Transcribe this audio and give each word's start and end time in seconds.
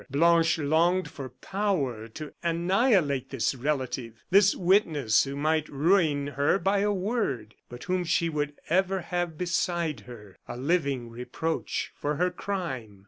Blanche 0.09 0.57
longed 0.57 1.07
for 1.07 1.29
power 1.29 2.07
to 2.07 2.33
annihilate 2.41 3.29
this 3.29 3.53
relative 3.53 4.23
this 4.31 4.55
witness 4.55 5.25
who 5.25 5.35
might 5.35 5.69
ruin 5.69 6.25
her 6.25 6.57
by 6.57 6.79
a 6.79 6.91
word, 6.91 7.53
but 7.69 7.83
whom 7.83 8.03
she 8.03 8.27
would 8.27 8.53
ever 8.67 9.01
have 9.01 9.37
beside 9.37 9.99
her, 9.99 10.35
a 10.47 10.57
living 10.57 11.07
reproach 11.11 11.91
for 11.93 12.15
her 12.15 12.31
crime. 12.31 12.99